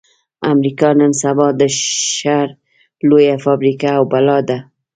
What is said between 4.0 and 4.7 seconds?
بلا ده.